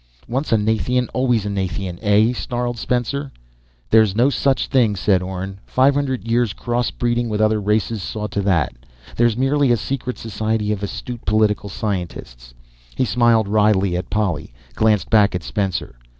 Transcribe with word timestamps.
"Once 0.27 0.51
a 0.51 0.57
Nathian, 0.57 1.07
always 1.13 1.45
a 1.45 1.49
Nathian, 1.51 1.99
eh?" 2.01 2.33
snarled 2.33 2.79
Spencer. 2.79 3.31
"There's 3.91 4.15
no 4.15 4.31
such 4.31 4.65
thing," 4.65 4.95
said 4.95 5.21
Orne. 5.21 5.59
"Five 5.67 5.93
hundred 5.93 6.27
years' 6.27 6.53
cross 6.53 6.89
breeding 6.89 7.29
with 7.29 7.39
other 7.39 7.61
races 7.61 8.01
saw 8.01 8.25
to 8.29 8.41
that. 8.41 8.73
There's 9.15 9.37
merely 9.37 9.71
a 9.71 9.77
secret 9.77 10.17
society 10.17 10.71
of 10.71 10.81
astute 10.81 11.23
political 11.23 11.69
scientists." 11.69 12.55
He 12.95 13.05
smiled 13.05 13.47
wryly 13.47 13.95
at 13.95 14.09
Polly, 14.09 14.51
glanced 14.75 15.11
back 15.11 15.35
at 15.35 15.43
Spencer. 15.43 15.93